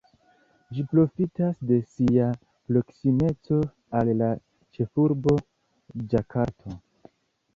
[0.75, 2.29] Ĝi profitas de sia
[2.71, 3.59] proksimeco
[3.99, 4.29] al la
[4.79, 5.35] ĉefurbo,
[6.15, 6.75] Ĝakarto.